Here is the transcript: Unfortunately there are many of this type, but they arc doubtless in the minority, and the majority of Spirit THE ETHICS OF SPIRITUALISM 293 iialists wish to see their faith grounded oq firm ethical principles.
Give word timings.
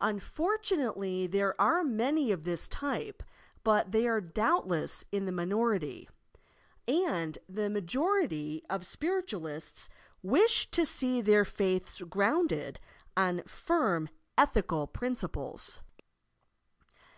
Unfortunately 0.00 1.26
there 1.26 1.54
are 1.60 1.84
many 1.84 2.32
of 2.32 2.44
this 2.44 2.66
type, 2.66 3.22
but 3.62 3.92
they 3.92 4.06
arc 4.06 4.32
doubtless 4.32 5.04
in 5.12 5.26
the 5.26 5.32
minority, 5.32 6.08
and 6.88 7.36
the 7.46 7.68
majority 7.68 8.64
of 8.70 8.86
Spirit 8.86 9.26
THE 9.28 9.36
ETHICS 9.36 9.60
OF 9.60 9.62
SPIRITUALISM 9.68 9.90
293 10.22 10.30
iialists 10.30 10.32
wish 10.32 10.70
to 10.70 10.84
see 10.86 11.20
their 11.20 11.44
faith 11.44 12.02
grounded 12.08 12.80
oq 13.18 13.48
firm 13.50 14.08
ethical 14.38 14.86
principles. 14.86 15.82